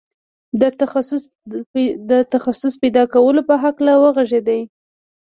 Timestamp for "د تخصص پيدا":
2.09-3.03